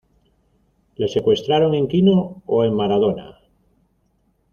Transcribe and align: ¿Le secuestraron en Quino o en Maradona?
¿Le 0.95 1.07
secuestraron 1.07 1.75
en 1.75 1.87
Quino 1.87 2.41
o 2.47 2.63
en 2.63 2.73
Maradona? 2.73 3.37